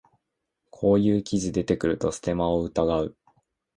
[0.71, 3.15] こういう記事出てくるとステマを疑う